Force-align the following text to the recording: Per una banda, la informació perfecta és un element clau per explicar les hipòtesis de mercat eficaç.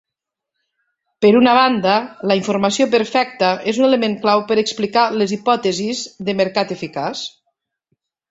Per 1.25 1.29
una 1.39 1.51
banda, 1.57 1.97
la 2.31 2.37
informació 2.39 2.87
perfecta 2.95 3.51
és 3.73 3.81
un 3.83 3.87
element 3.89 4.17
clau 4.25 4.43
per 4.51 4.57
explicar 4.61 5.05
les 5.23 5.37
hipòtesis 5.37 6.01
de 6.31 6.35
mercat 6.43 6.73
eficaç. 6.77 7.23